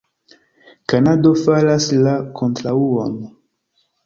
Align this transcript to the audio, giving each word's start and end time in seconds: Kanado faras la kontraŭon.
Kanado 0.93 1.33
faras 1.43 1.87
la 2.07 2.15
kontraŭon. 2.41 3.15